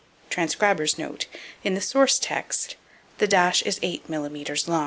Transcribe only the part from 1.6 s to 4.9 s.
in the source text, this dash is eight millimeters long.